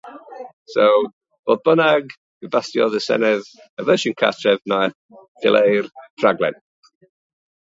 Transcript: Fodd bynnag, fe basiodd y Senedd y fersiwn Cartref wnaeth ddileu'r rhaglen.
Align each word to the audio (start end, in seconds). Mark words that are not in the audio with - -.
Fodd 0.77 1.59
bynnag, 1.67 2.15
fe 2.45 2.49
basiodd 2.55 2.97
y 3.01 3.01
Senedd 3.09 3.51
y 3.61 3.85
fersiwn 3.91 4.17
Cartref 4.23 4.65
wnaeth 4.65 4.97
ddileu'r 5.13 5.93
rhaglen. 6.09 6.61